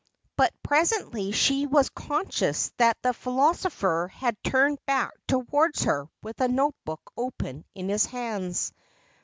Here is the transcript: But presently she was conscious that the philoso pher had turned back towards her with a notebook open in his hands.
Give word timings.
But 0.35 0.51
presently 0.63 1.31
she 1.31 1.67
was 1.67 1.89
conscious 1.89 2.71
that 2.77 2.97
the 3.03 3.13
philoso 3.13 3.69
pher 3.69 4.09
had 4.09 4.35
turned 4.43 4.83
back 4.87 5.11
towards 5.27 5.83
her 5.83 6.07
with 6.23 6.41
a 6.41 6.47
notebook 6.47 7.13
open 7.15 7.65
in 7.75 7.87
his 7.89 8.07
hands. 8.07 8.73